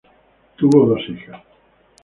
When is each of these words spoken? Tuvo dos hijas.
Tuvo 0.55 0.87
dos 0.87 1.03
hijas. 1.09 1.43